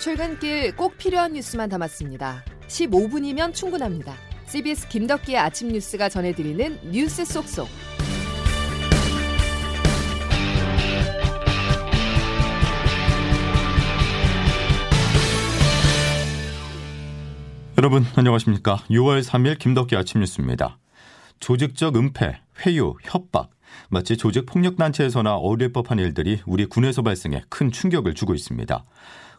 출근길 0.00 0.74
꼭 0.76 0.96
필요한 0.96 1.34
뉴스만 1.34 1.68
담았습니다. 1.68 2.42
15분이면 2.68 3.52
충분합니다. 3.52 4.14
CBS 4.46 4.88
김덕기의 4.88 5.36
아침 5.36 5.68
뉴스가 5.68 6.08
전해드리는 6.08 6.90
뉴스 6.90 7.22
속속. 7.26 7.68
여러분 17.76 18.06
안녕하십니까. 18.16 18.76
6월 18.88 19.22
3일 19.22 19.58
김덕기 19.58 19.96
아침 19.96 20.20
뉴스입니다. 20.20 20.78
조직적 21.40 21.96
은폐, 21.96 22.40
회유, 22.64 22.94
협박, 23.02 23.50
마치 23.90 24.16
조직 24.16 24.46
폭력 24.46 24.76
단체에서나 24.76 25.34
어울릴 25.36 25.74
법한 25.74 25.98
일들이 25.98 26.40
우리 26.46 26.64
군에서 26.64 27.02
발생해 27.02 27.44
큰 27.50 27.70
충격을 27.70 28.14
주고 28.14 28.34
있습니다. 28.34 28.82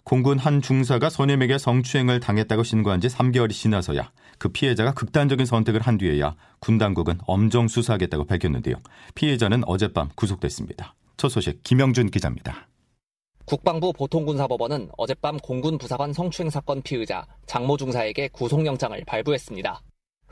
공군 0.03 0.39
한 0.39 0.61
중사가 0.61 1.09
선임에게 1.09 1.57
성추행을 1.57 2.19
당했다고 2.19 2.63
신고한 2.63 3.01
지 3.01 3.07
3개월이 3.07 3.51
지나서야 3.51 4.11
그 4.39 4.49
피해자가 4.49 4.93
극단적인 4.93 5.45
선택을 5.45 5.81
한 5.81 5.97
뒤에야 5.97 6.35
군 6.59 6.77
당국은 6.77 7.19
엄정 7.27 7.67
수사하겠다고 7.67 8.25
밝혔는데요. 8.25 8.75
피해자는 9.15 9.63
어젯밤 9.67 10.09
구속됐습니다. 10.15 10.95
첫 11.17 11.29
소식 11.29 11.61
김영준 11.63 12.09
기자입니다. 12.09 12.67
국방부 13.45 13.93
보통군사법원은 13.93 14.89
어젯밤 14.97 15.37
공군 15.37 15.77
부사관 15.77 16.13
성추행 16.13 16.49
사건 16.49 16.81
피의자 16.81 17.25
장모 17.45 17.77
중사에게 17.77 18.29
구속영장을 18.29 19.03
발부했습니다. 19.05 19.81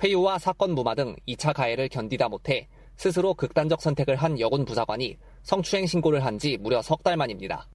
회유와 0.03 0.39
사건 0.39 0.73
무마 0.73 0.95
등 0.95 1.15
2차 1.27 1.53
가해를 1.53 1.89
견디다 1.89 2.29
못해 2.29 2.67
스스로 2.95 3.33
극단적 3.33 3.81
선택을 3.81 4.15
한 4.15 4.39
여군 4.39 4.65
부사관이 4.65 5.17
성추행 5.43 5.85
신고를 5.85 6.25
한 6.25 6.39
지 6.39 6.57
무려 6.57 6.81
석 6.81 7.03
달 7.03 7.17
만입니다. 7.17 7.67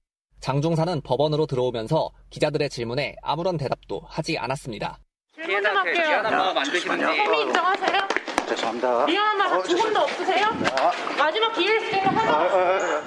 장중사는 0.45 1.01
법원으로 1.01 1.47
들어오면서 1.47 2.11
기자들의 2.29 2.69
질문에 2.69 3.15
아무런 3.23 3.57
대답도 3.57 4.03
하지 4.05 4.37
않았습니다. 4.37 4.99
질문 5.33 5.63
좀 5.63 5.75
할게요. 5.75 6.03
미안한 6.07 6.37
마음 6.37 6.57
안 6.59 6.63
드시는지 6.65 7.03
혐의 7.03 7.41
인정하세요? 7.41 8.07
죄송합니다. 8.49 9.05
미안한 9.07 9.37
마음 9.39 9.63
두 9.63 9.75
번도 9.75 9.99
없으세요? 10.01 10.45
마지막 11.17 11.51
기회 11.53 11.77
있으니까 11.77 12.09
하나 12.11 13.03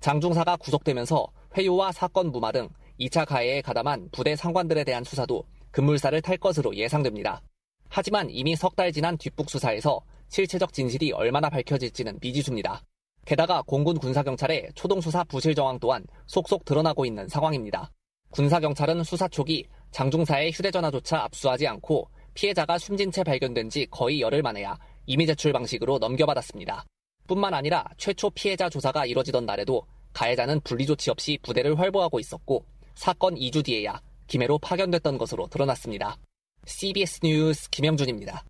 장중사가 0.00 0.56
구속되면서 0.56 1.28
회유와 1.56 1.92
사건 1.92 2.32
무마 2.32 2.50
등 2.50 2.68
2차 2.98 3.26
가해에 3.28 3.62
가담한 3.62 4.08
부대 4.10 4.34
상관들에 4.34 4.82
대한 4.82 5.04
수사도 5.04 5.44
급물살을 5.70 6.20
탈 6.20 6.36
것으로 6.36 6.74
예상됩니다. 6.74 7.42
하지만 7.90 8.28
이미 8.28 8.56
석 8.56 8.74
달 8.74 8.90
지난 8.90 9.16
뒷북 9.16 9.50
수사에서 9.50 10.00
실체적 10.30 10.72
진실이 10.72 11.12
얼마나 11.12 11.48
밝혀질지는 11.48 12.18
미지수입니다. 12.20 12.82
게다가 13.24 13.62
공군 13.62 13.98
군사경찰의 13.98 14.70
초동수사 14.74 15.24
부실 15.24 15.54
정황 15.54 15.78
또한 15.78 16.04
속속 16.26 16.64
드러나고 16.64 17.04
있는 17.06 17.28
상황입니다. 17.28 17.90
군사경찰은 18.30 19.04
수사 19.04 19.28
초기 19.28 19.66
장중사의 19.90 20.52
휴대전화조차 20.52 21.22
압수하지 21.24 21.66
않고 21.68 22.08
피해자가 22.34 22.78
숨진 22.78 23.12
채 23.12 23.22
발견된 23.22 23.68
지 23.68 23.86
거의 23.90 24.20
열흘 24.20 24.42
만에야 24.42 24.78
이미 25.06 25.26
제출 25.26 25.52
방식으로 25.52 25.98
넘겨받았습니다. 25.98 26.84
뿐만 27.26 27.54
아니라 27.54 27.84
최초 27.98 28.30
피해자 28.30 28.68
조사가 28.68 29.06
이뤄지던 29.06 29.46
날에도 29.46 29.86
가해자는 30.12 30.60
분리조치 30.60 31.10
없이 31.10 31.38
부대를 31.42 31.78
활보하고 31.78 32.18
있었고 32.18 32.64
사건 32.94 33.34
2주 33.34 33.64
뒤에야 33.64 34.00
김해로 34.26 34.58
파견됐던 34.58 35.18
것으로 35.18 35.46
드러났습니다. 35.46 36.16
CBS 36.64 37.20
뉴스 37.22 37.70
김영준입니다. 37.70 38.44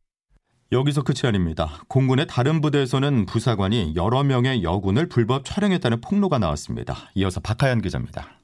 여기서 0.73 1.03
끝이 1.03 1.29
아닙니다. 1.29 1.83
공군의 1.89 2.27
다른 2.27 2.63
부대에서는 2.63 3.27
부사관이 3.27 3.93
여러 3.95 4.23
명의 4.23 4.63
여군을 4.63 5.11
불법 5.11 5.45
촬영했다는 5.45 6.01
폭로가 6.01 6.39
나왔습니다. 6.39 7.11
이어서 7.15 7.41
박하연 7.41 7.83
기자입니다. 7.83 8.39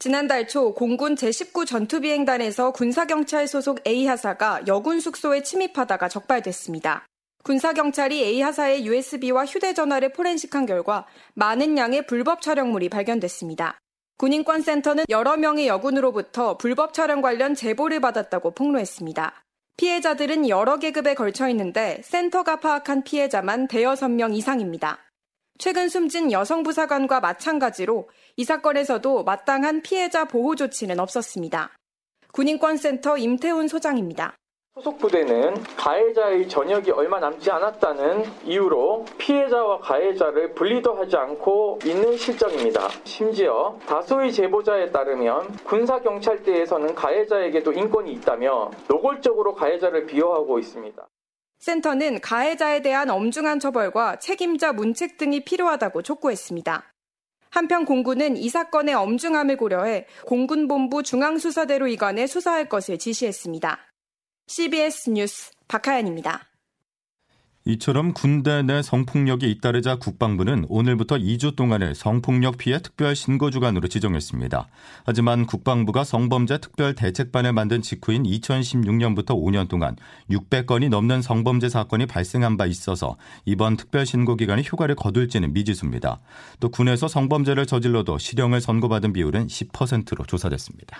지난달 0.00 0.48
초 0.48 0.74
공군 0.74 1.14
제19 1.14 1.64
전투비행단에서 1.64 2.72
군사경찰 2.72 3.46
소속 3.46 3.86
A하사가 3.86 4.62
여군 4.66 4.98
숙소에 4.98 5.44
침입하다가 5.44 6.08
적발됐습니다. 6.08 7.06
군사경찰이 7.44 8.20
A하사의 8.24 8.84
USB와 8.86 9.46
휴대전화를 9.46 10.12
포렌식한 10.12 10.66
결과 10.66 11.06
많은 11.34 11.78
양의 11.78 12.06
불법 12.06 12.42
촬영물이 12.42 12.88
발견됐습니다. 12.88 13.78
군인권센터는 14.18 15.04
여러 15.08 15.36
명의 15.36 15.68
여군으로부터 15.68 16.56
불법 16.56 16.94
촬영 16.94 17.20
관련 17.22 17.54
제보를 17.54 18.00
받았다고 18.00 18.52
폭로했습니다. 18.54 19.43
피해자들은 19.76 20.48
여러 20.48 20.78
계급에 20.78 21.14
걸쳐 21.14 21.48
있는데 21.48 22.00
센터가 22.04 22.60
파악한 22.60 23.02
피해자만 23.04 23.68
대여섯 23.68 24.10
명 24.10 24.32
이상입니다. 24.34 24.98
최근 25.58 25.88
숨진 25.88 26.32
여성 26.32 26.62
부사관과 26.62 27.20
마찬가지로 27.20 28.08
이 28.36 28.44
사건에서도 28.44 29.24
마땅한 29.24 29.82
피해자 29.82 30.24
보호 30.24 30.56
조치는 30.56 30.98
없었습니다. 31.00 31.70
군인권센터 32.32 33.18
임태훈 33.18 33.68
소장입니다. 33.68 34.34
소속 34.74 34.98
부대는 34.98 35.54
가해자의 35.76 36.48
전역이 36.48 36.90
얼마 36.90 37.20
남지 37.20 37.48
않았다는 37.48 38.24
이유로 38.44 39.04
피해자와 39.18 39.78
가해자를 39.78 40.52
분리도 40.52 40.94
하지 40.94 41.16
않고 41.16 41.78
있는 41.84 42.16
실정입니다. 42.16 42.88
심지어 43.04 43.78
다수의 43.86 44.32
제보자에 44.32 44.90
따르면 44.90 45.58
군사경찰대에서는 45.58 46.92
가해자에게도 46.96 47.72
인권이 47.72 48.12
있다며 48.14 48.72
노골적으로 48.88 49.54
가해자를 49.54 50.06
비호하고 50.06 50.58
있습니다. 50.58 51.06
센터는 51.60 52.20
가해자에 52.20 52.82
대한 52.82 53.10
엄중한 53.10 53.60
처벌과 53.60 54.18
책임자 54.18 54.72
문책 54.72 55.18
등이 55.18 55.44
필요하다고 55.44 56.02
촉구했습니다. 56.02 56.82
한편 57.50 57.84
공군은 57.84 58.36
이 58.36 58.48
사건의 58.48 58.96
엄중함을 58.96 59.56
고려해 59.56 60.08
공군본부 60.26 61.04
중앙수사대로 61.04 61.86
이관해 61.86 62.26
수사할 62.26 62.68
것을 62.68 62.98
지시했습니다. 62.98 63.93
CBS 64.46 65.10
뉴스 65.10 65.52
박하연입니다. 65.68 66.42
이처럼 67.66 68.12
군대 68.12 68.60
내 68.62 68.82
성폭력이 68.82 69.50
잇따르자 69.50 69.96
국방부는 69.96 70.66
오늘부터 70.68 71.16
2주 71.16 71.56
동안을 71.56 71.94
성폭력 71.94 72.58
피해 72.58 72.78
특별 72.78 73.16
신고 73.16 73.50
주간으로 73.50 73.88
지정했습니다. 73.88 74.68
하지만 75.04 75.46
국방부가 75.46 76.04
성범죄 76.04 76.58
특별 76.58 76.94
대책반을 76.94 77.54
만든 77.54 77.80
직후인 77.80 78.24
2016년부터 78.24 79.28
5년 79.28 79.66
동안 79.70 79.96
600건이 80.28 80.90
넘는 80.90 81.22
성범죄 81.22 81.70
사건이 81.70 82.04
발생한 82.04 82.58
바 82.58 82.66
있어서 82.66 83.16
이번 83.46 83.78
특별 83.78 84.04
신고 84.04 84.36
기간이 84.36 84.62
효과를 84.70 84.94
거둘지는 84.94 85.54
미지수입니다. 85.54 86.20
또 86.60 86.68
군에서 86.68 87.08
성범죄를 87.08 87.64
저질러도 87.64 88.18
실형을 88.18 88.60
선고받은 88.60 89.14
비율은 89.14 89.46
10%로 89.46 90.26
조사됐습니다. 90.26 90.98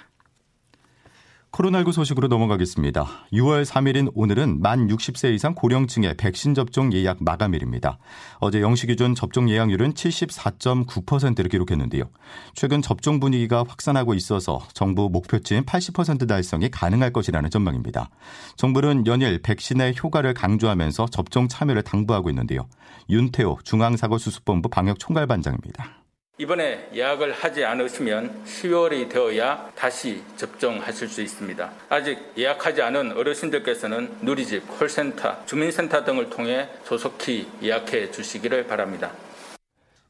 코로나19 1.55 1.93
소식으로 1.93 2.27
넘어가겠습니다. 2.27 3.07
6월 3.33 3.65
3일인 3.65 4.11
오늘은 4.15 4.61
만 4.61 4.89
60세 4.89 5.33
이상 5.35 5.55
고령층의 5.55 6.17
백신 6.17 6.53
접종 6.53 6.93
예약 6.93 7.19
마감일입니다. 7.21 7.99
어제 8.41 8.61
0시 8.61 8.89
기준 8.89 9.15
접종 9.15 9.49
예약률은 9.49 9.95
74.9%를 9.95 11.49
기록했는데요. 11.49 12.11
최근 12.55 12.83
접종 12.83 13.21
분위기가 13.21 13.65
확산하고 13.67 14.15
있어서 14.15 14.67
정부 14.75 15.09
목표치인 15.09 15.65
80% 15.65 16.27
달성이 16.27 16.71
가능할 16.71 17.13
것이라는 17.13 17.49
전망입니다. 17.49 18.11
정부는 18.57 19.07
연일 19.07 19.41
백신의 19.41 19.95
효과를 20.03 20.35
강조하면서 20.35 21.07
접종 21.07 21.47
참여를 21.47 21.83
당부하고 21.83 22.31
있는데요. 22.31 22.67
윤태호 23.09 23.59
중앙사고수습본부 23.63 24.71
방역총괄반장입니다. 24.71 26.04
이번에 26.37 26.89
예약을 26.93 27.33
하지 27.33 27.65
않으시면 27.65 28.43
10월이 28.45 29.09
되어야 29.09 29.71
다시 29.77 30.21
접종하실 30.37 31.07
수 31.07 31.23
있습니다. 31.23 31.71
아직 31.89 32.19
예약하지 32.37 32.83
않은 32.83 33.13
어르신들께서는 33.13 34.17
누리집, 34.21 34.67
콜센터, 34.67 35.47
주민센터 35.47 36.05
등을 36.05 36.31
통해 36.31 36.69
조속히 36.85 37.47
예약해 37.63 38.11
주시기를 38.11 38.67
바랍니다. 38.67 39.13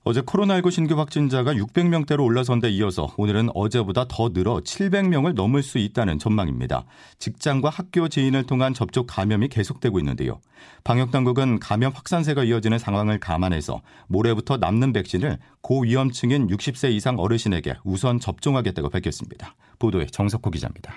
어제 0.06 0.20
코로나19 0.20 0.70
신규 0.70 0.98
확진자가 0.98 1.54
600명대로 1.54 2.24
올라선 2.24 2.60
데 2.60 2.68
이어서 2.68 3.14
오늘은 3.16 3.48
어제보다 3.54 4.04
더 4.06 4.28
늘어 4.28 4.56
700명을 4.56 5.32
넘을 5.32 5.62
수 5.62 5.78
있다는 5.78 6.18
전망입니다. 6.18 6.84
직장과 7.18 7.70
학교 7.70 8.10
지인을 8.10 8.44
통한 8.44 8.74
접촉 8.74 9.06
감염이 9.06 9.48
계속되고 9.48 9.98
있는데요. 10.00 10.42
방역당국은 10.84 11.58
감염 11.58 11.90
확산세가 11.92 12.44
이어지는 12.44 12.78
상황을 12.78 13.18
감안해서 13.18 13.80
모레부터 14.08 14.58
남는 14.58 14.92
백신을 14.92 15.38
고위험층인 15.62 16.48
60세 16.48 16.92
이상 16.92 17.18
어르신에게 17.18 17.76
우선 17.82 18.20
접종하겠다고 18.20 18.90
밝혔습니다. 18.90 19.54
보도에 19.78 20.04
정석호 20.04 20.50
기자입니다. 20.50 20.92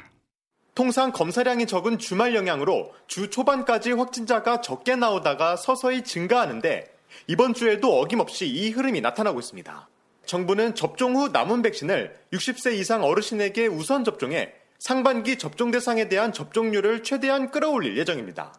통상 0.75 1.13
검사량이 1.13 1.65
적은 1.65 1.97
주말 1.97 2.35
영향으로 2.35 2.91
주 3.07 3.29
초반까지 3.29 3.93
확진자가 3.93 4.59
적게 4.59 4.97
나오다가 4.97 5.55
서서히 5.55 6.03
증가하는데 6.03 6.96
이번 7.25 7.53
주에도 7.53 7.99
어김없이 7.99 8.47
이 8.47 8.69
흐름이 8.69 9.01
나타나고 9.01 9.39
있습니다. 9.39 9.89
정부는 10.25 10.75
접종 10.75 11.15
후 11.15 11.29
남은 11.29 11.61
백신을 11.61 12.15
60세 12.33 12.77
이상 12.77 13.03
어르신에게 13.03 13.67
우선 13.67 14.03
접종해 14.03 14.53
상반기 14.77 15.37
접종 15.37 15.71
대상에 15.71 16.07
대한 16.07 16.31
접종률을 16.31 17.01
최대한 17.01 17.49
끌어올릴 17.49 17.97
예정입니다. 17.97 18.53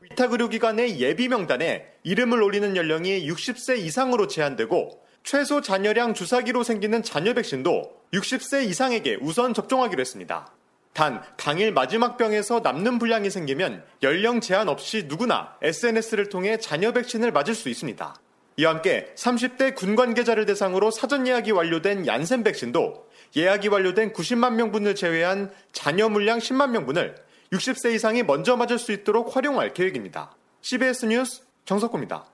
위탁 0.00 0.32
의료기관의 0.32 1.00
예비 1.00 1.28
명단에 1.28 1.86
이름을 2.02 2.42
올리는 2.42 2.76
연령이 2.76 3.26
60세 3.26 3.78
이상으로 3.78 4.26
제한되고 4.26 5.02
최소 5.22 5.62
잔여량 5.62 6.12
주사기로 6.12 6.62
생기는 6.62 7.02
잔여 7.02 7.32
백신도 7.32 8.02
60세 8.12 8.68
이상에게 8.68 9.16
우선 9.22 9.54
접종하기로 9.54 10.00
했습니다. 10.00 10.52
단 10.94 11.20
당일 11.36 11.72
마지막 11.72 12.16
병에서 12.16 12.60
남는 12.60 13.00
분량이 13.00 13.28
생기면 13.28 13.84
연령 14.04 14.40
제한 14.40 14.68
없이 14.68 15.06
누구나 15.08 15.56
SNS를 15.60 16.28
통해 16.28 16.56
잔여 16.56 16.92
백신을 16.92 17.32
맞을 17.32 17.54
수 17.56 17.68
있습니다. 17.68 18.14
이와 18.56 18.74
함께 18.74 19.12
30대 19.16 19.74
군 19.74 19.96
관계자를 19.96 20.46
대상으로 20.46 20.92
사전 20.92 21.26
예약이 21.26 21.50
완료된 21.50 22.06
얀센 22.06 22.44
백신도 22.44 23.08
예약이 23.36 23.66
완료된 23.68 24.12
90만 24.12 24.54
명분을 24.54 24.94
제외한 24.94 25.50
잔여 25.72 26.08
물량 26.08 26.38
10만 26.38 26.70
명분을 26.70 27.16
60세 27.52 27.92
이상이 27.92 28.22
먼저 28.22 28.56
맞을 28.56 28.78
수 28.78 28.92
있도록 28.92 29.34
활용할 29.34 29.74
계획입니다. 29.74 30.36
CBS 30.60 31.06
뉴스 31.06 31.42
정석구입니다. 31.64 32.24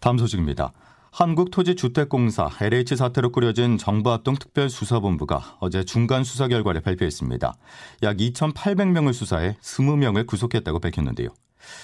다음 0.00 0.16
소식입니다. 0.16 0.72
한국토지주택공사 1.10 2.50
LH 2.60 2.96
사태로 2.96 3.32
꾸려진 3.32 3.78
정부합동 3.78 4.36
특별수사본부가 4.36 5.56
어제 5.60 5.84
중간 5.84 6.24
수사 6.24 6.48
결과를 6.48 6.80
발표했습니다. 6.80 7.54
약 8.02 8.16
2,800명을 8.16 9.12
수사해 9.12 9.56
20명을 9.60 10.26
구속했다고 10.26 10.80
밝혔는데요. 10.80 11.30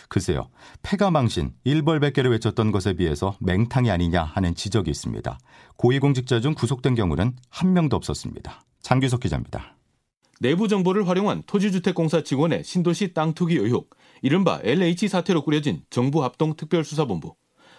글쎄요, 0.09 0.49
폐가망신, 0.82 1.53
일벌백계를 1.65 2.31
외쳤던 2.31 2.71
것에 2.71 2.94
비해서 2.94 3.37
맹탕이 3.41 3.91
아니냐 3.91 4.23
하는 4.23 4.55
지적이 4.55 4.91
있습니다. 4.91 5.38
고위공직자 5.77 6.41
중 6.41 6.55
구속된 6.55 6.94
경우는 6.94 7.35
한 7.50 7.73
명도 7.73 7.97
없었습니다. 7.97 8.62
장규석 8.82 9.20
기자입니다. 9.20 9.77
내부 10.41 10.69
정보를 10.69 11.09
활용한 11.09 11.44
토지주택공사 11.47 12.23
직원의 12.23 12.65
신도시 12.65 13.15
땅 13.15 13.35
투기 13.35 13.56
의혹, 13.56 13.91
이른바 14.23 14.61
LH 14.62 15.09
사태로 15.09 15.43
꾸려진 15.43 15.82
정부 15.91 16.23
합동 16.23 16.55
특별수사본부. 16.55 17.35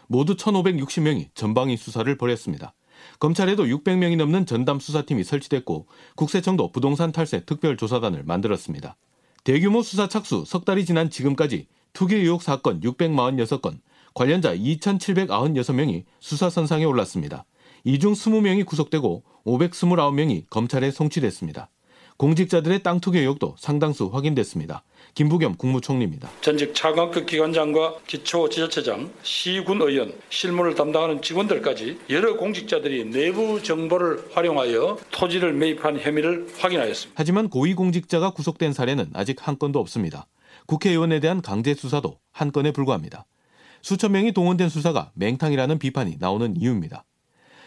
모두 0.07 0.35
1,560명이 0.35 1.29
전방위 1.35 1.77
수사를 1.77 2.15
벌였습니다. 2.17 2.73
검찰에도 3.19 3.65
600명이 3.65 4.17
넘는 4.17 4.45
전담 4.45 4.79
수사팀이 4.79 5.23
설치됐고 5.23 5.87
국세청도 6.15 6.71
부동산 6.71 7.11
탈세 7.11 7.45
특별조사단을 7.45 8.23
만들었습니다. 8.23 8.95
대규모 9.43 9.81
수사 9.81 10.07
착수 10.07 10.43
석 10.45 10.65
달이 10.65 10.85
지난 10.85 11.09
지금까지 11.09 11.67
투기 11.93 12.15
의혹 12.15 12.41
사건 12.41 12.81
646건, 12.81 13.79
관련자 14.13 14.55
2,796명이 14.55 16.03
수사 16.19 16.49
선상에 16.49 16.83
올랐습니다. 16.85 17.45
이 17.83 17.99
중 17.99 18.13
20명이 18.13 18.65
구속되고 18.65 19.23
529명이 19.45 20.45
검찰에 20.49 20.89
송치됐습니다. 20.89 21.69
공직자들의 22.17 22.81
땅 22.81 22.99
투기 22.99 23.19
의혹도 23.19 23.55
상당수 23.57 24.07
확인됐습니다. 24.07 24.83
김부겸 25.15 25.55
국무총리입니다. 25.55 26.29
전직 26.41 26.73
차관급 26.73 27.25
기관장과 27.25 27.95
기초 28.07 28.49
지자체장, 28.49 29.11
시군 29.21 29.81
의원, 29.81 30.13
실무를 30.29 30.75
담당하는 30.75 31.21
직원들까지 31.21 31.99
여러 32.09 32.37
공직자들이 32.37 33.05
내부 33.11 33.61
정보를 33.61 34.29
활용하여 34.33 34.97
토지를 35.11 35.53
매입한 35.53 35.99
혐의를 35.99 36.47
확인하였습니다. 36.57 37.13
하지만 37.17 37.49
고위공직자가 37.49 38.31
구속된 38.31 38.73
사례는 38.73 39.11
아직 39.13 39.45
한 39.47 39.59
건도 39.59 39.79
없습니다. 39.79 40.27
국회의원에 40.67 41.19
대한 41.19 41.41
강제 41.41 41.73
수사도 41.73 42.19
한 42.31 42.51
건에 42.51 42.71
불과합니다. 42.71 43.25
수천 43.81 44.13
명이 44.13 44.31
동원된 44.31 44.69
수사가 44.69 45.11
맹탕이라는 45.13 45.79
비판이 45.79 46.17
나오는 46.19 46.55
이유입니다. 46.55 47.03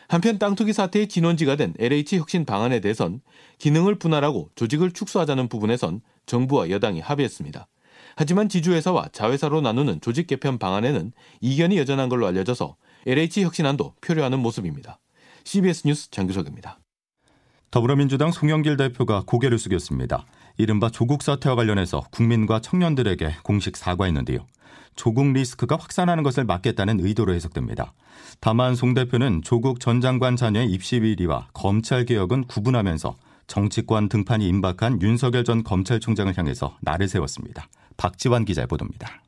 한편 0.08 0.38
땅 0.38 0.55
투기 0.55 0.72
사태의 0.72 1.08
진원지가 1.08 1.56
된 1.56 1.75
LH 1.78 2.16
혁신 2.16 2.46
방안에 2.46 2.81
대해선 2.81 3.20
기능을 3.58 3.96
분할하고 3.96 4.50
조직을 4.55 4.93
축소하자는 4.93 5.49
부분에선 5.49 6.00
정부와 6.25 6.70
여당이 6.70 7.00
합의했습니다. 7.00 7.69
하지만 8.16 8.49
지주회사와 8.49 9.10
자회사로 9.12 9.60
나누는 9.60 10.00
조직 10.00 10.26
개편 10.26 10.58
방안에는 10.58 11.12
이견이 11.43 11.76
여전한 11.78 12.08
걸로 12.08 12.26
알려져서 12.26 12.76
LH 13.06 13.43
혁신안도 13.44 13.94
표류하는 14.00 14.40
모습입니다. 14.40 14.99
CBS 15.44 15.87
뉴스 15.87 16.10
장규석입니다. 16.10 16.81
더불어민주당 17.70 18.32
송영길 18.32 18.78
대표가 18.78 19.22
고개를 19.26 19.58
숙였습니다. 19.58 20.25
이른바 20.56 20.90
조국 20.90 21.22
사태와 21.22 21.55
관련해서 21.55 22.00
국민과 22.10 22.60
청년들에게 22.60 23.37
공식 23.43 23.76
사과했는데요. 23.76 24.46
조국 24.98 25.32
리스크가 25.32 25.76
확산하는 25.76 26.24
것을 26.24 26.44
막겠다는 26.44 26.98
의도로 27.00 27.32
해석됩니다. 27.32 27.94
다만 28.40 28.74
송 28.74 28.94
대표는 28.94 29.42
조국 29.42 29.78
전 29.78 30.00
장관 30.00 30.34
자녀의 30.34 30.66
입시 30.70 30.98
비리와 30.98 31.48
검찰 31.54 32.04
개혁은 32.04 32.44
구분하면서 32.48 33.16
정치권 33.46 34.08
등판이 34.08 34.46
임박한 34.48 35.00
윤석열 35.00 35.44
전 35.44 35.62
검찰총장을 35.62 36.36
향해서 36.36 36.76
날을 36.82 37.08
세웠습니다. 37.08 37.68
박지환 37.96 38.44
기자의 38.44 38.66
보도입니다. 38.66 39.22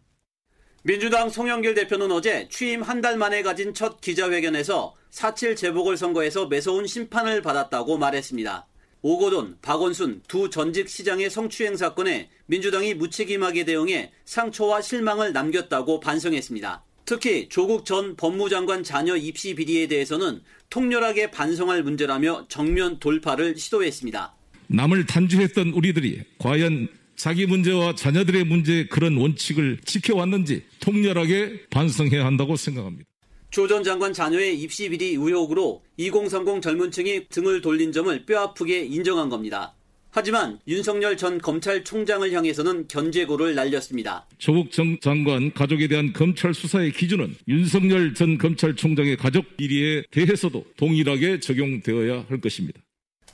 민주당 0.82 1.30
송영길 1.30 1.74
대표는 1.74 2.10
어제 2.10 2.48
취임 2.48 2.82
한 2.82 3.00
달 3.00 3.16
만에 3.16 3.42
가진 3.42 3.72
첫 3.72 4.00
기자회견에서 4.00 4.94
4.7 5.12 5.56
재보궐선거에서 5.56 6.46
매서운 6.46 6.86
심판을 6.86 7.42
받았다고 7.42 7.96
말했습니다. 7.96 8.66
오거돈, 9.02 9.56
박원순 9.62 10.22
두 10.28 10.50
전직 10.50 10.88
시장의 10.88 11.30
성추행 11.30 11.76
사건에 11.76 12.28
민주당이 12.46 12.94
무책임하게 12.94 13.64
대응해 13.64 14.12
상처와 14.26 14.82
실망을 14.82 15.32
남겼다고 15.32 16.00
반성했습니다. 16.00 16.84
특히 17.06 17.48
조국 17.48 17.86
전 17.86 18.14
법무장관 18.14 18.84
자녀 18.84 19.16
입시 19.16 19.54
비리에 19.54 19.88
대해서는 19.88 20.42
통렬하게 20.68 21.30
반성할 21.30 21.82
문제라며 21.82 22.46
정면 22.48 23.00
돌파를 23.00 23.56
시도했습니다. 23.56 24.34
남을 24.68 25.06
단죄했던 25.06 25.70
우리들이 25.70 26.22
과연 26.38 26.88
자기 27.16 27.46
문제와 27.46 27.96
자녀들의 27.96 28.44
문제의 28.44 28.88
그런 28.88 29.16
원칙을 29.16 29.78
지켜왔는지 29.84 30.62
통렬하게 30.78 31.66
반성해야 31.70 32.24
한다고 32.24 32.56
생각합니다. 32.56 33.09
조 33.50 33.66
전 33.66 33.82
장관 33.82 34.12
자녀의 34.12 34.60
입시 34.60 34.88
비리 34.88 35.10
의혹으로 35.10 35.82
2030 35.96 36.62
젊은 36.62 36.90
층이 36.90 37.26
등을 37.28 37.60
돌린 37.60 37.90
점을 37.92 38.24
뼈아프게 38.24 38.84
인정한 38.84 39.28
겁니다. 39.28 39.74
하지만 40.12 40.58
윤석열 40.66 41.16
전 41.16 41.38
검찰총장을 41.38 42.32
향해서는 42.32 42.88
견제고를 42.88 43.54
날렸습니다. 43.54 44.26
조국 44.38 44.70
전 44.72 44.98
장관 45.00 45.52
가족에 45.52 45.86
대한 45.86 46.12
검찰 46.12 46.52
수사의 46.52 46.92
기준은 46.92 47.36
윤석열 47.46 48.14
전 48.14 48.36
검찰총장의 48.38 49.16
가족 49.16 49.56
비리에 49.56 50.02
대해서도 50.10 50.64
동일하게 50.76 51.38
적용되어야 51.40 52.26
할 52.28 52.40
것입니다. 52.40 52.80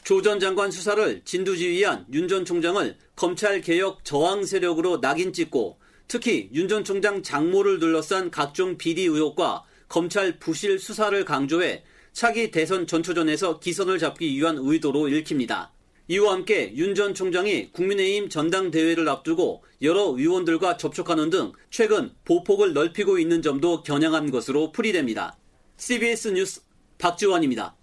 조 0.04 0.22
전 0.22 0.38
장관 0.38 0.70
수사를 0.70 1.22
진두지휘한 1.24 2.06
윤 2.12 2.28
전 2.28 2.44
총장을 2.44 2.96
검찰 3.16 3.60
개혁 3.60 4.04
저항 4.04 4.44
세력으로 4.44 5.00
낙인 5.00 5.32
찍고 5.32 5.78
특히 6.08 6.48
윤 6.54 6.68
전 6.68 6.84
총장 6.84 7.22
장모를 7.22 7.80
둘러싼 7.80 8.30
각종 8.30 8.76
비리 8.76 9.02
의혹과 9.04 9.64
검찰 9.88 10.38
부실 10.38 10.78
수사를 10.78 11.24
강조해 11.24 11.82
차기 12.12 12.50
대선 12.50 12.86
전초전에서 12.86 13.60
기선을 13.60 13.98
잡기 13.98 14.28
위한 14.34 14.56
의도로 14.58 15.08
읽힙니다. 15.08 15.72
이와 16.08 16.32
함께 16.32 16.72
윤 16.76 16.94
전 16.94 17.14
총장이 17.14 17.72
국민의힘 17.72 18.28
전당대회를 18.28 19.08
앞두고 19.08 19.64
여러 19.82 20.02
의원들과 20.16 20.76
접촉하는 20.76 21.30
등 21.30 21.52
최근 21.70 22.12
보폭을 22.24 22.72
넓히고 22.72 23.18
있는 23.18 23.42
점도 23.42 23.82
겨냥한 23.82 24.30
것으로 24.30 24.72
풀이됩니다. 24.72 25.36
CBS 25.76 26.28
뉴스 26.28 26.62
박지원입니다. 26.98 27.76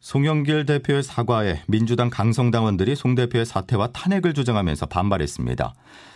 송영길 0.00 0.64
대표의 0.64 1.02
사과에 1.02 1.60
민주당 1.68 2.08
강성당원들이 2.08 2.96
송 2.96 3.14
대표의 3.14 3.44
사퇴와 3.44 3.88
탄핵을 3.88 4.32
주장하면서 4.32 4.86
반발했습니다. 4.86 5.74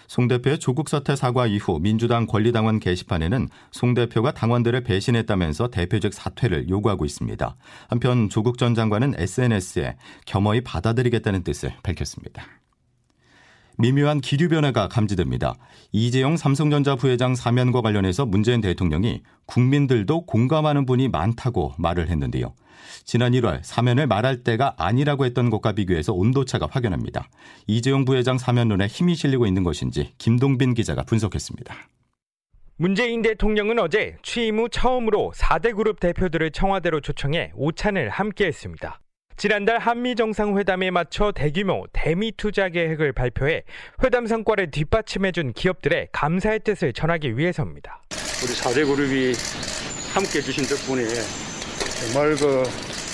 송 0.08 0.26
대표의 0.26 0.58
조국 0.58 0.88
사태 0.88 1.14
사과 1.14 1.46
이후 1.46 1.78
민주당 1.80 2.26
권리당원 2.26 2.80
게시판에는 2.80 3.48
송 3.72 3.92
대표가 3.92 4.32
당원들을 4.32 4.82
배신했다면서 4.84 5.68
대표직 5.68 6.14
사퇴를 6.14 6.70
요구하고 6.70 7.04
있습니다. 7.04 7.56
한편 7.88 8.30
조국 8.30 8.56
전 8.56 8.74
장관은 8.74 9.14
SNS에 9.18 9.96
겸허히 10.24 10.62
받아들이겠다는 10.62 11.44
뜻을 11.44 11.74
밝혔습니다. 11.82 12.44
미묘한 13.76 14.21
기류 14.21 14.49
변화가 14.49 14.88
감지됩니다. 14.88 15.54
이재용 15.93 16.37
삼성전자 16.37 16.97
부회장 16.97 17.35
사면과 17.35 17.81
관련해서 17.81 18.26
문재인 18.26 18.61
대통령이 18.61 19.23
국민들도 19.47 20.26
공감하는 20.26 20.87
분이 20.87 21.09
많다고 21.09 21.75
말을 21.78 22.09
했는데요. 22.09 22.54
지난 23.04 23.33
1월 23.33 23.61
사면을 23.62 24.07
말할 24.07 24.45
때가 24.45 24.75
아니라고 24.78 25.25
했던 25.25 25.50
것과 25.50 25.73
비교해서 25.73 26.12
온도차가 26.12 26.69
확연합니다. 26.71 27.28
이재용 27.66 28.04
부회장 28.04 28.38
사면론에 28.38 28.87
힘이 28.87 29.14
실리고 29.14 29.47
있는 29.47 29.62
것인지 29.64 30.12
김동빈 30.19 30.75
기자가 30.75 31.02
분석했습니다. 31.02 31.75
문재인 32.76 33.23
대통령은 33.23 33.78
어제 33.78 34.16
취임 34.23 34.59
후 34.59 34.69
처음으로 34.69 35.33
4대 35.37 35.76
그룹 35.76 36.00
대표들을 36.00 36.50
청와대로 36.50 37.00
초청해 37.00 37.52
오찬을 37.54 38.09
함께 38.09 38.47
했습니다. 38.47 39.00
지난달 39.36 39.78
한미 39.78 40.14
정상회담에 40.14 40.90
맞춰 40.90 41.32
대규모 41.32 41.86
대미 41.92 42.32
투자 42.36 42.68
계획을 42.68 43.12
발표해 43.12 43.62
회담 44.02 44.26
성과를 44.26 44.70
뒷받침해준 44.70 45.52
기업들의 45.54 46.08
감사의 46.12 46.60
뜻을 46.60 46.92
전하기 46.92 47.36
위해서입니다. 47.36 48.02
우리 48.42 48.52
4대 48.52 48.86
그룹이 48.86 49.34
함께 50.14 50.38
해주신 50.38 50.64
덕분에 50.66 51.04
정말 52.00 52.36
그 52.36 52.62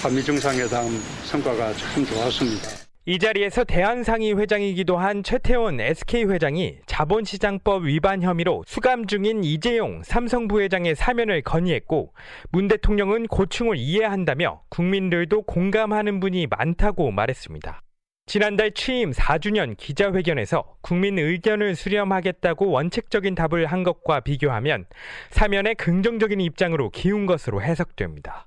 한미 0.02 0.22
정상회담 0.22 0.86
성과가 1.24 1.72
참 1.72 2.04
좋았습니다. 2.04 2.89
이 3.10 3.18
자리에서 3.18 3.64
대한상의 3.64 4.38
회장이기도 4.38 4.96
한 4.96 5.24
최태원 5.24 5.80
SK 5.80 6.26
회장이 6.26 6.76
자본시장법 6.86 7.86
위반 7.86 8.22
혐의로 8.22 8.62
수감 8.68 9.08
중인 9.08 9.42
이재용 9.42 10.04
삼성 10.04 10.46
부회장의 10.46 10.94
사면을 10.94 11.42
건의했고 11.42 12.14
문 12.52 12.68
대통령은 12.68 13.26
고충을 13.26 13.78
이해한다며 13.78 14.62
국민들도 14.68 15.42
공감하는 15.42 16.20
분이 16.20 16.46
많다고 16.46 17.10
말했습니다. 17.10 17.82
지난달 18.26 18.70
취임 18.70 19.10
4주년 19.10 19.76
기자회견에서 19.76 20.76
국민 20.80 21.18
의견을 21.18 21.74
수렴하겠다고 21.74 22.70
원칙적인 22.70 23.34
답을 23.34 23.66
한 23.66 23.82
것과 23.82 24.20
비교하면 24.20 24.86
사면에 25.30 25.74
긍정적인 25.74 26.40
입장으로 26.40 26.90
기운 26.90 27.26
것으로 27.26 27.60
해석됩니다. 27.60 28.46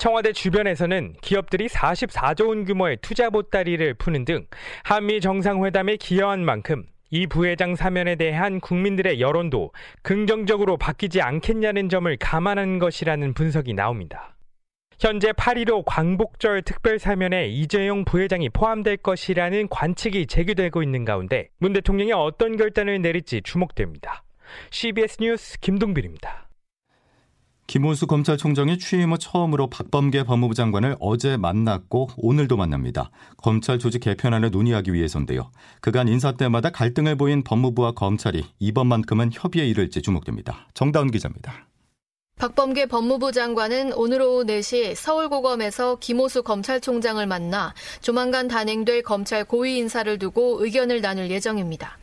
청와대 0.00 0.32
주변에서는 0.32 1.16
기업들이 1.20 1.66
44조 1.66 2.48
원 2.48 2.64
규모의 2.64 2.96
투자 3.02 3.28
보따리를 3.28 3.92
푸는 3.94 4.24
등 4.24 4.46
한미 4.82 5.20
정상회담에 5.20 5.96
기여한 5.96 6.42
만큼 6.42 6.86
이 7.10 7.26
부회장 7.26 7.74
사면에 7.74 8.16
대한 8.16 8.60
국민들의 8.60 9.20
여론도 9.20 9.72
긍정적으로 10.00 10.78
바뀌지 10.78 11.20
않겠냐는 11.20 11.90
점을 11.90 12.16
감안한 12.16 12.78
것이라는 12.78 13.34
분석이 13.34 13.74
나옵니다. 13.74 14.34
현재 14.98 15.32
8.15 15.32 15.82
광복절 15.84 16.62
특별사면에 16.62 17.48
이재용 17.48 18.06
부회장이 18.06 18.48
포함될 18.48 18.96
것이라는 18.96 19.68
관측이 19.68 20.28
제기되고 20.28 20.82
있는 20.82 21.04
가운데 21.04 21.50
문 21.58 21.74
대통령이 21.74 22.12
어떤 22.14 22.56
결단을 22.56 23.02
내릴지 23.02 23.42
주목됩니다. 23.42 24.24
CBS 24.70 25.18
뉴스 25.20 25.60
김동빈입니다. 25.60 26.49
김호수 27.70 28.08
검찰총장이 28.08 28.78
취임 28.80 29.12
후 29.12 29.18
처음으로 29.18 29.68
박범계 29.68 30.24
법무부 30.24 30.54
장관을 30.54 30.96
어제 30.98 31.36
만났고 31.36 32.08
오늘도 32.16 32.56
만납니다. 32.56 33.12
검찰 33.36 33.78
조직 33.78 34.00
개편안을 34.00 34.50
논의하기 34.50 34.92
위해서인데요. 34.92 35.52
그간 35.80 36.08
인사 36.08 36.32
때마다 36.32 36.70
갈등을 36.70 37.14
보인 37.14 37.44
법무부와 37.44 37.92
검찰이 37.92 38.44
이번만큼은 38.58 39.30
협의에 39.32 39.68
이를지 39.68 40.02
주목됩니다. 40.02 40.66
정다운 40.74 41.12
기자입니다. 41.12 41.68
박범계 42.40 42.86
법무부 42.86 43.30
장관은 43.30 43.92
오늘 43.92 44.20
오후 44.20 44.44
4시 44.44 44.96
서울고검에서 44.96 46.00
김호수 46.00 46.42
검찰총장을 46.42 47.24
만나 47.24 47.72
조만간 48.00 48.48
단행될 48.48 49.04
검찰 49.04 49.44
고위 49.44 49.78
인사를 49.78 50.18
두고 50.18 50.64
의견을 50.64 51.02
나눌 51.02 51.30
예정입니다. 51.30 51.99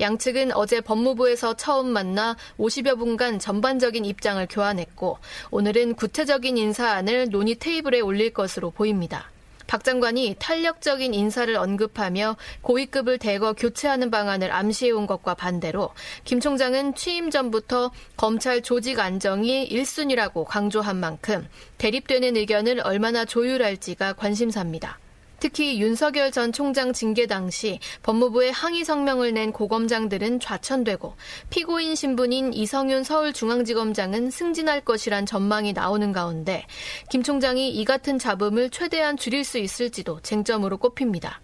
양측은 0.00 0.52
어제 0.52 0.80
법무부에서 0.80 1.54
처음 1.56 1.88
만나 1.88 2.36
50여 2.58 2.98
분간 2.98 3.38
전반적인 3.38 4.04
입장을 4.04 4.46
교환했고 4.50 5.18
오늘은 5.50 5.94
구체적인 5.94 6.56
인사안을 6.56 7.30
논의 7.30 7.54
테이블에 7.56 8.00
올릴 8.00 8.32
것으로 8.32 8.70
보입니다. 8.70 9.30
박 9.68 9.84
장관이 9.84 10.36
탄력적인 10.38 11.12
인사를 11.12 11.54
언급하며 11.54 12.36
고위급을 12.62 13.18
대거 13.18 13.52
교체하는 13.52 14.10
방안을 14.10 14.50
암시해온 14.50 15.06
것과 15.06 15.34
반대로 15.34 15.90
김 16.24 16.40
총장은 16.40 16.94
취임 16.94 17.30
전부터 17.30 17.92
검찰 18.16 18.62
조직 18.62 18.98
안정이 18.98 19.68
1순위라고 19.68 20.46
강조한 20.46 20.96
만큼 20.96 21.46
대립되는 21.76 22.34
의견을 22.36 22.80
얼마나 22.80 23.26
조율할지가 23.26 24.14
관심사입니다. 24.14 24.98
특히 25.40 25.80
윤석열 25.80 26.32
전 26.32 26.52
총장 26.52 26.92
징계 26.92 27.26
당시 27.26 27.78
법무부에 28.02 28.50
항의 28.50 28.84
성명을 28.84 29.32
낸 29.32 29.52
고검장들은 29.52 30.40
좌천되고 30.40 31.14
피고인 31.50 31.94
신분인 31.94 32.52
이성윤 32.52 33.04
서울중앙지검장은 33.04 34.30
승진할 34.30 34.84
것이란 34.84 35.26
전망이 35.26 35.72
나오는 35.72 36.12
가운데 36.12 36.66
김 37.08 37.22
총장이 37.22 37.70
이 37.70 37.84
같은 37.84 38.18
잡음을 38.18 38.70
최대한 38.70 39.16
줄일 39.16 39.44
수 39.44 39.58
있을지도 39.58 40.20
쟁점으로 40.22 40.78
꼽힙니다. 40.78 41.40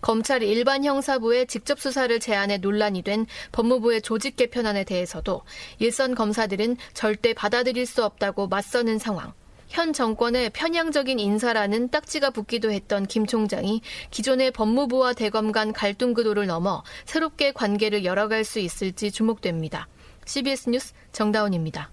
검찰 0.00 0.42
일반 0.42 0.84
형사부의 0.84 1.46
직접 1.46 1.80
수사를 1.80 2.18
제안해 2.18 2.58
논란이 2.58 3.02
된 3.02 3.26
법무부의 3.52 4.02
조직 4.02 4.36
개편안에 4.36 4.84
대해서도 4.84 5.42
일선 5.78 6.14
검사들은 6.14 6.76
절대 6.92 7.32
받아들일 7.32 7.86
수 7.86 8.04
없다고 8.04 8.48
맞서는 8.48 8.98
상황. 8.98 9.32
현 9.70 9.92
정권의 9.92 10.50
편향적인 10.50 11.20
인사라는 11.20 11.90
딱지가 11.90 12.30
붙기도 12.30 12.72
했던 12.72 13.06
김 13.06 13.24
총장이 13.24 13.80
기존의 14.10 14.50
법무부와 14.50 15.12
대검 15.12 15.52
간 15.52 15.72
갈등 15.72 16.12
구도를 16.12 16.46
넘어 16.46 16.82
새롭게 17.04 17.52
관계를 17.52 18.04
열어갈 18.04 18.44
수 18.44 18.58
있을지 18.58 19.12
주목됩니다. 19.12 19.88
CBS 20.26 20.70
뉴스 20.70 20.92
정다운입니다. 21.12 21.90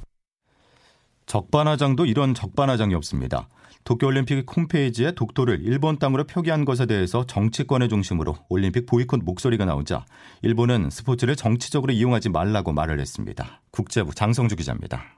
적반하장도 1.27 2.05
이런 2.07 2.33
적반하장이 2.33 2.95
없습니다. 2.95 3.47
도쿄올림픽 3.83 4.45
홈페이지에 4.55 5.11
독도를 5.11 5.61
일본 5.61 5.99
땅으로 5.99 6.25
표기한 6.25 6.65
것에 6.65 6.87
대해서 6.87 7.25
정치권의 7.25 7.89
중심으로 7.89 8.35
올림픽 8.49 8.85
보이콧 8.87 9.23
목소리가 9.23 9.65
나오자 9.65 10.05
일본은 10.41 10.89
스포츠를 10.89 11.35
정치적으로 11.35 11.93
이용하지 11.93 12.29
말라고 12.29 12.73
말을 12.73 12.99
했습니다. 12.99 13.61
국제부 13.71 14.13
장성주 14.15 14.55
기자입니다. 14.55 15.17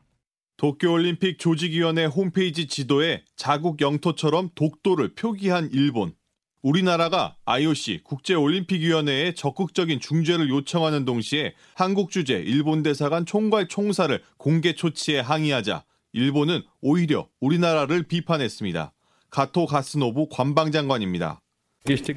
도쿄올림픽 0.60 1.40
조직위원회 1.40 2.04
홈페이지 2.04 2.68
지도에 2.68 3.24
자국 3.38 3.80
영토처럼 3.80 4.50
독도를 4.56 5.16
표기한 5.16 5.70
일본. 5.72 6.14
우리나라가 6.62 7.38
IOC 7.46 8.02
국제올림픽위원회에 8.04 9.36
적극적인 9.36 10.02
중재를 10.02 10.50
요청하는 10.50 11.06
동시에 11.06 11.54
한국 11.76 12.12
주재 12.12 12.34
일본 12.34 12.84
대사관 12.84 13.26
총괄 13.26 13.70
총사를 13.70 14.22
공개 14.36 14.76
초치해 14.76 15.22
항의하자 15.22 15.86
일본은 16.12 16.62
오히려 16.82 17.30
우리나라를 17.40 18.04
비판했습니다. 18.04 18.92
가토 19.30 19.66
가스노부 19.66 20.28
관방장관입니다. 20.30 21.40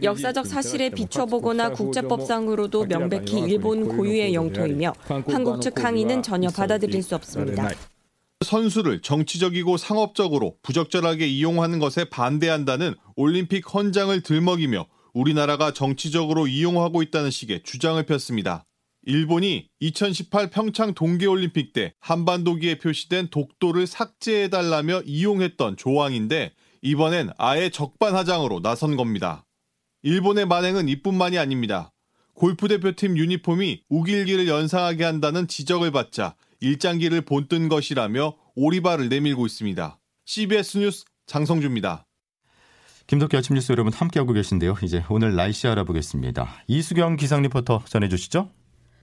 역사적 0.02 0.49
사실에 0.49 0.90
비춰보거나 0.90 1.70
국제법상으로도 1.70 2.87
명백히 2.87 3.38
일본 3.38 3.87
고유의 3.87 4.34
영토이며 4.34 4.94
한국 5.28 5.62
측 5.62 5.78
항의는 5.84 6.25
전혀 6.25 6.49
받아들일 6.49 7.04
수 7.04 7.14
없습니다. 7.14 7.68
선수를 8.42 9.00
정치적이고 9.02 9.76
상업적으로 9.76 10.56
부적절하게 10.62 11.26
이용하는 11.26 11.78
것에 11.78 12.04
반대한다는 12.04 12.94
올림픽 13.16 13.72
헌장을 13.72 14.20
들먹이며 14.22 14.87
우리나라가 15.12 15.72
정치적으로 15.72 16.46
이용하고 16.46 17.02
있다는 17.02 17.30
식의 17.30 17.62
주장을 17.64 18.02
폈습니다. 18.04 18.64
일본이 19.04 19.68
2018 19.80 20.50
평창 20.50 20.94
동계올림픽 20.94 21.72
때 21.72 21.92
한반도기에 22.00 22.78
표시된 22.78 23.28
독도를 23.30 23.87
삭제해달라며 23.87 25.02
이용했던 25.02 25.76
조항인데 25.76 26.52
이번엔 26.82 27.30
아예 27.37 27.68
적반하장으로 27.70 28.61
나선 28.61 28.96
겁니다. 28.96 29.44
일본의 30.02 30.46
만행은 30.46 30.88
이뿐만이 30.88 31.38
아닙니다. 31.38 31.92
골프 32.34 32.68
대표팀 32.68 33.18
유니폼이 33.18 33.82
우길기를 33.88 34.49
연상하게 34.49 35.04
한다는 35.04 35.46
지적을 35.46 35.90
받자 35.90 36.34
일장기를 36.62 37.23
본뜬 37.23 37.69
것이라며 37.69 38.35
오리발을 38.54 39.09
내밀고 39.09 39.47
있습니다. 39.47 39.99
CBS 40.25 40.78
뉴스 40.78 41.04
장성주입니다. 41.26 42.07
김덕기 43.09 43.37
아침 43.37 43.54
뉴스 43.54 43.73
여러분 43.73 43.92
함께하고 43.92 44.33
계신데요. 44.33 44.76
이제 44.83 45.04
오늘 45.11 45.35
날씨 45.35 45.66
알아보겠습니다. 45.66 46.62
이수경 46.69 47.16
기상 47.16 47.42
리포터 47.42 47.83
전해주시죠. 47.87 48.50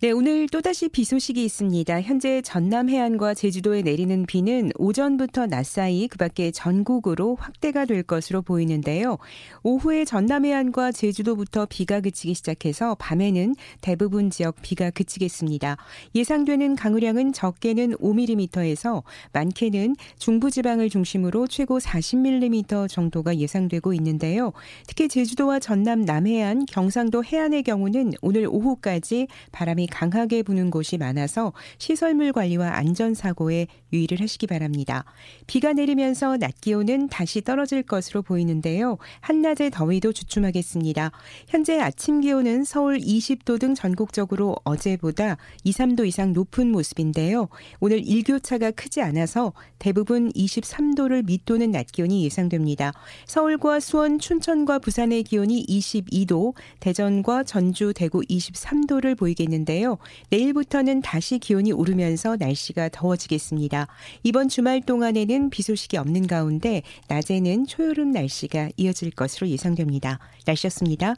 네, 0.01 0.11
오늘 0.11 0.47
또다시 0.47 0.87
비 0.87 1.03
소식이 1.03 1.43
있습니다. 1.43 2.01
현재 2.03 2.41
전남 2.41 2.89
해안과 2.89 3.33
제주도에 3.33 3.81
내리는 3.81 4.25
비는 4.25 4.71
오전부터 4.77 5.47
낮 5.47 5.65
사이 5.65 6.07
그 6.07 6.17
밖에 6.17 6.51
전국으로 6.51 7.35
확대가 7.35 7.83
될 7.83 8.03
것으로 8.03 8.41
보이는데요. 8.41 9.17
오후에 9.61 10.05
전남 10.05 10.45
해안과 10.45 10.93
제주도부터 10.93 11.65
비가 11.65 11.99
그치기 11.99 12.33
시작해서 12.33 12.95
밤에는 12.95 13.55
대부분 13.81 14.29
지역 14.29 14.55
비가 14.61 14.89
그치겠습니다. 14.89 15.75
예상되는 16.15 16.77
강우량은 16.77 17.33
적게는 17.33 17.97
5mm에서 17.97 19.03
많게는 19.33 19.97
중부지방을 20.17 20.89
중심으로 20.89 21.47
최고 21.47 21.77
40mm 21.77 22.87
정도가 22.87 23.35
예상되고 23.35 23.93
있는데요. 23.95 24.53
특히 24.87 25.09
제주도와 25.09 25.59
전남 25.59 26.05
남해안, 26.05 26.67
경상도 26.67 27.25
해안의 27.25 27.63
경우는 27.63 28.13
오늘 28.21 28.47
오후까지 28.49 29.27
바람이 29.51 29.88
강하게 29.89 30.43
부는 30.43 30.69
곳이 30.69 30.97
많아서 30.97 31.53
시설물 31.77 32.31
관리와 32.31 32.75
안전 32.75 33.13
사고에 33.13 33.67
유의를 33.91 34.21
하시기 34.21 34.47
바랍니다. 34.47 35.05
비가 35.47 35.73
내리면서 35.73 36.37
낮 36.37 36.61
기온은 36.61 37.07
다시 37.09 37.41
떨어질 37.41 37.83
것으로 37.83 38.21
보이는데요. 38.21 38.97
한낮의 39.21 39.71
더위도 39.71 40.13
주춤하겠습니다. 40.13 41.11
현재 41.47 41.79
아침 41.79 42.21
기온은 42.21 42.63
서울 42.63 42.97
20도 42.99 43.59
등 43.59 43.75
전국적으로 43.75 44.55
어제보다 44.63 45.37
2, 45.63 45.71
3도 45.71 46.05
이상 46.05 46.33
높은 46.33 46.71
모습인데요. 46.71 47.49
오늘 47.79 48.05
일교차가 48.05 48.71
크지 48.71 49.01
않아서 49.01 49.53
대부분 49.79 50.31
23도를 50.33 51.25
밑도는 51.25 51.71
낮 51.71 51.87
기온이 51.87 52.23
예상됩니다. 52.25 52.93
서울과 53.25 53.79
수원, 53.79 54.19
춘천과 54.19 54.79
부산의 54.79 55.23
기온이 55.23 55.65
22도, 55.65 56.53
대전과 56.79 57.43
전주, 57.43 57.93
대구 57.95 58.21
23도를 58.21 59.17
보이겠는데요. 59.17 59.78
있는데요. 59.79 59.97
내일부터는 60.29 61.01
다시 61.01 61.39
기온이 61.39 61.71
오르면서 61.71 62.35
날씨가 62.37 62.89
더워지겠습니다. 62.89 63.87
이번 64.23 64.49
주말 64.49 64.81
동안에는 64.81 65.49
비 65.49 65.63
소식이 65.63 65.97
없는 65.97 66.27
가운데 66.27 66.83
낮에는 67.07 67.65
초여름 67.65 68.11
날씨가 68.11 68.69
이어질 68.77 69.11
것으로 69.11 69.47
예상됩니다. 69.47 70.19
날씨였습니다. 70.45 71.15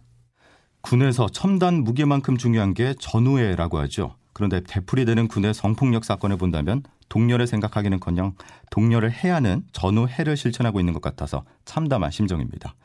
군에서 0.81 1.27
첨단 1.29 1.83
무기만큼 1.83 2.37
중요한 2.37 2.73
게 2.73 2.93
전우회라고 2.99 3.79
하죠. 3.79 4.15
그런데 4.33 4.61
되풀이 4.61 5.05
되는 5.05 5.27
군의 5.27 5.53
성폭력 5.53 6.05
사건을 6.05 6.37
본다면 6.37 6.83
동료를 7.09 7.45
생각하기는커녕 7.45 8.35
동료를 8.69 9.11
해하는 9.11 9.63
전우해를 9.73 10.37
실천하고 10.37 10.79
있는 10.79 10.93
것 10.93 11.01
같아서 11.01 11.43
참담한 11.65 12.09
심정입니다. 12.09 12.75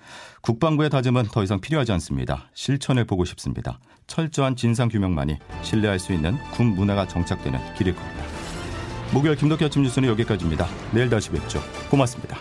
국방부의 0.43 0.91
다짐은 0.91 1.27
더 1.33 1.45
이상 1.45 1.61
필요하지 1.61 1.93
않습니다. 1.93 2.51
실천을 2.55 3.05
보고 3.05 3.25
싶습니다. 3.25 3.79
철저한 4.09 4.57
진상 4.57 4.89
규명만이 4.89 5.39
신뢰할 5.63 5.99
수 5.99 6.13
있는 6.13 6.37
군 6.53 6.75
문화가 6.75 7.07
정착되는 7.07 7.75
길일 7.75 7.95
겁니다. 7.95 8.25
목요일 9.13 9.37
김덕기 9.37 9.65
아침 9.65 9.83
뉴스는 9.83 10.09
여기까지입니다. 10.09 10.67
내일 10.93 11.09
다시 11.09 11.31
뵙죠. 11.31 11.61
고맙습니다. 11.91 12.39